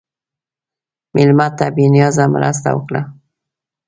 مېلمه 1.15 1.47
ته 1.57 1.65
بې 1.75 1.85
نیازه 1.93 2.25
مرسته 2.35 2.69
وکړه. 2.73 3.01